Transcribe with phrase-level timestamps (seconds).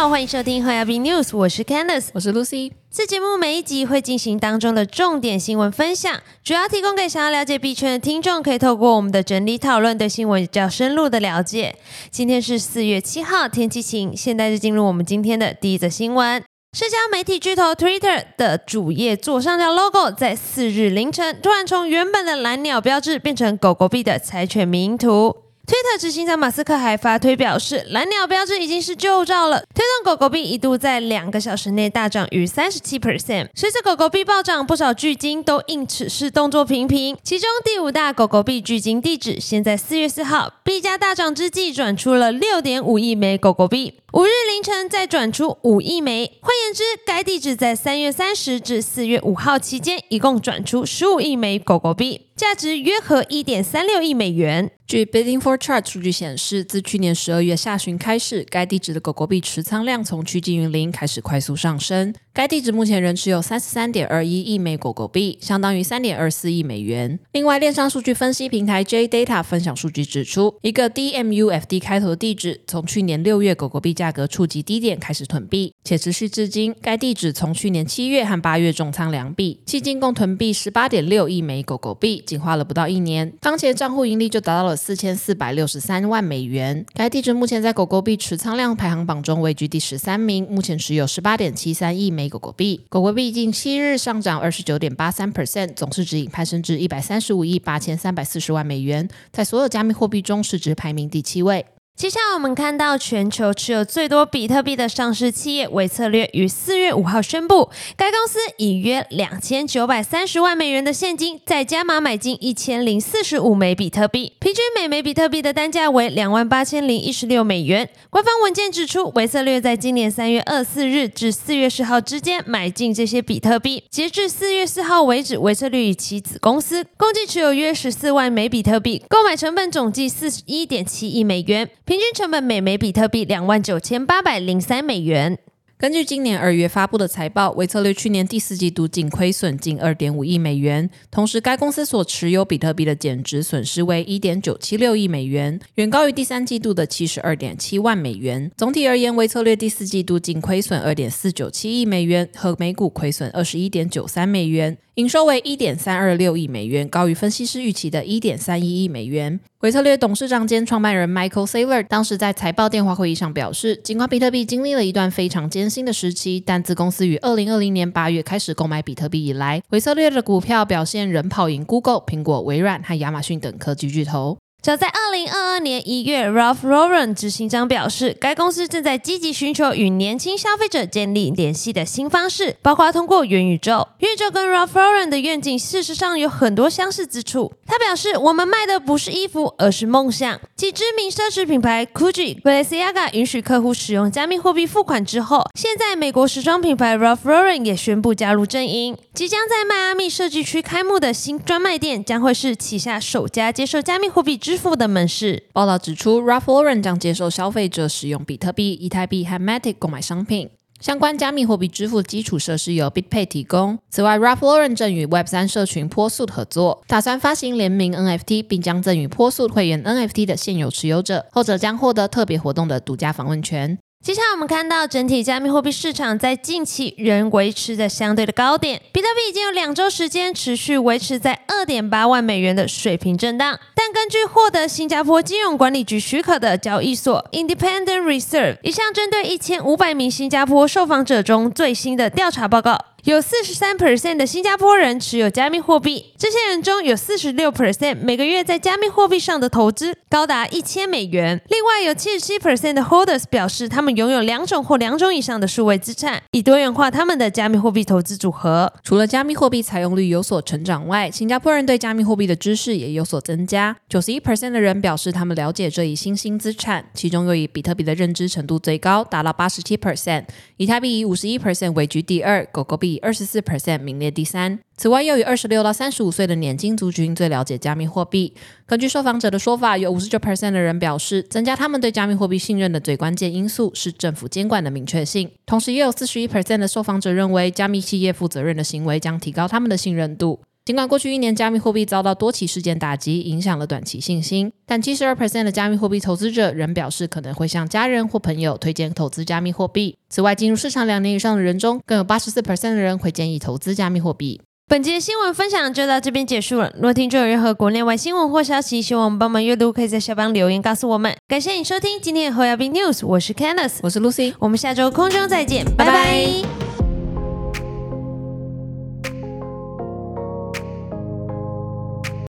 [0.00, 2.72] 好，欢迎收听 h y a b News，我是 Candice，我是 Lucy。
[2.90, 11.76] 这节目每一集会进行当中的重点新闻分享，主要提供给想要了解币圈的听众，可以透过我们的整理讨论，对新闻较深入的了解。
[12.10, 16.42] 今天是四月七号，天气晴，现在就进入我们今天的第一则新闻。
[16.72, 25.49] 社交媒体巨头 Twitter 的主页左上角 logo 在四日凌晨突然从原本的蓝鸟标志变成狗狗币的柴犬名图。
[25.70, 29.60] 推特执行长马斯克还发推表示，蓝鸟标志已经是旧照了。
[29.72, 33.46] 推动狗狗币一度在两个小时内大涨逾三十七 percent。
[33.54, 37.16] 随着狗狗币暴涨，不少巨鲸都因此事动作频频。
[37.22, 44.00] 其中第五大狗狗币巨鲸地址，现在四月四号币价大涨之际，转出了六点五亿枚狗狗币。
[44.12, 54.72] 五日凌晨再转出五亿枚，换言之，该地址在三月三十至四月五号期间，一共转出十五亿枚狗狗币，价值约合一点三六亿美元。
[54.84, 62.12] 据 Bidding for Chart 数据显示，自去年十二月下旬开始，该地址的狗狗币持仓量从趋近于零开始快速上升。
[62.32, 67.18] 该地址目前仍持有三十三点二一亿枚狗狗币，相当于三点二四亿美元。
[67.32, 76.72] 另外，链上数据分析平台 J Data 分享数据指出，一个 DMUFD 开头的地址，从去年六月狗狗币价格触及低点开始囤币，且持续至今。
[76.80, 86.86] 该地址从去年七月和八月重仓两币，迄今共囤币十八点六亿枚狗狗币，仅花了不到一年，当前账户盈利就达到了四千四百六十三万美元。
[86.94, 92.19] 该地址目前在狗狗币持仓量排行榜中位居第十三名，目前持有十八点七三亿枚。
[92.28, 101.64] 狗狗币，狗狗币近七日上涨二十九点八三 percent，总市值已攀升至一百三十五亿八千三百四十万美元，在所有加密货币中市值排名第七位。
[102.00, 117.86] 接下来我们看到全球持有最多比特币的上市企业维策略于四月五号宣布，该公司以约两千九百三十万美元的现金，再加码买进一千零四十五枚比特币，平均每枚比特币的单价为两万八千零一十六美元。
[118.08, 131.68] 官方文件指出，维策略在今年三月二四日至四月十号之间买进这些比特币，截至四月四号为止，维策略与其子公司共计持有约十四万枚比特币，购买成本总计四十一点七亿美元。
[131.90, 135.36] 平均成本每枚比特币两万九千八百零三美元。
[135.76, 148.48] 根据今年二月发布的财报，维策略去年第四季度净亏损近二点五亿美元，同时该公司所持有比特币的减值损失为一点九七六亿美元，远高于第三季度的七十二点七万美元。
[148.56, 154.78] 总体而言，维策略第四季度净亏损二点四九七亿美元，和每股亏损二十一点九三美元。
[154.94, 159.40] 营收为一点三二六亿美元，高于分析师预期的一点三一亿美元。
[159.60, 174.38] 维策略董事长兼创办人 Michael Saylor 当时在财报电话会议上表示，尽管比特币经历了一段非常艰辛的时期，但自公司于二零二零年八月开始购买比特币以来，维策略的股票表现仍跑赢 Google、苹果、微软和亚马逊等科技巨头。
[174.62, 183.88] 早在二零二二年一月，Ralph Lauren 执行长表示，该公司正在积极寻求与年轻消费者建立联系的新方式，包括通过元宇宙。
[184.00, 187.54] 元宇宙跟 Ralph Lauren 的愿景事实上有很多相似之处。
[187.66, 198.94] 他表示：“我们卖的不是衣服，而是梦想。”继知名奢侈品牌 Gucci、b a l e n i a g a 允许客户使用加密货币付款之后，现在美国时装品牌 Ralph Lauren 也宣布加入阵营。
[199.14, 205.44] 即将在迈阿密设计区开幕的新专卖店，将会是旗下首家接受加密货币支支付的门市。
[205.52, 210.50] 报道指出，Ralph Lauren 将接受消费者使用比特币、以太币和 Matic 购买商品。
[210.80, 213.78] 相关加密货币支付基础设施由 BitPay 提供。
[213.90, 219.84] 此外，Ralph Lauren 正与 Web 三社群 p o s u 合作，打算发行联名 NFT，并将赠予 p o s u 会员
[219.84, 223.78] NFT 的现有持有者，后者将获得特别活动的独家访问权。
[224.02, 233.60] 接下来我们看到整体加密货币市场在近期仍维持着相对的高点，比特币已经有两周时间持续维持在二点八万美元的水平震荡。
[233.74, 242.78] 但根据获得新加坡金融管理局许可的交易所 Independent Reserve 一项针对一千五百名新加坡受访者中最新的调查报告。
[243.04, 251.40] 有四十三 percent 的新加坡人持有加密货币，这些人中有四十六 percent 每个月在加密货币上的投资高达一千美元。
[251.48, 258.70] 另外有七十七 percent 的 holders 表示他们拥有两种或两种以上的数位资产，以多元化他们的加密货币投资组合。
[258.84, 263.74] 除了加密货币采用率有所成长外，新加坡人对加密货币的知识也有所增加。
[263.88, 270.24] 九十一 percent 的人表示他们了解这一新兴资产，其中又以比特币的认知程度最高，达到八十七 percent，
[270.58, 272.89] 以太币以五十一 percent 位居第二，狗狗币。
[272.90, 274.58] 以二十四 percent 名列第三。
[274.76, 278.34] 此外，又以二十六到三十五岁的年轻族群最了解加密货币。
[278.66, 285.30] 根据受访者的说法，有五十九 percent 的人表示，增加他们对加密货币信任的最关键因素是政府监管的明确性。
[285.44, 290.40] 同时，也有四十一 percent 的受访者认为，加密企业负责任的行为将提高他们的信任度。
[290.70, 299.96] 尽管过去一年加密货币遭到多起事件打击，影响了短期信心，但七十二 percent 的加密货币投资者仍表示可能会向家人或朋友推荐投资加密货币。
[300.08, 304.40] 此外，进入市场两年以上的人中，更有八十四 percent 的人会建议投资加密货币。
[304.68, 306.72] 本节新闻分享就到这边结束了。
[306.80, 311.12] 若听众有任何国内外新闻或消息，希望我们帮忙阅读，可以在下方留言告诉我们。
[311.26, 316.59] 感谢你收听今天的侯耀斌 news，我是 Candice，我是 Lucy，我们下周空中再见，拜拜